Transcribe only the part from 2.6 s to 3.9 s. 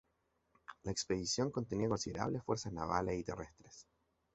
navales y terrestres.